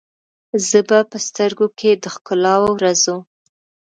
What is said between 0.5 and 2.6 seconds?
زه به په سترګو کې، د ښکلو